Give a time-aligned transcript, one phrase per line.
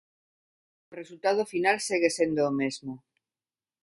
[0.89, 2.93] O resultado final segue sendo o mesmo.